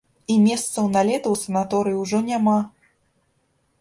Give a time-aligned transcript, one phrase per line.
[0.35, 2.59] І месцаў на лета ў санаторыі ўжо няма!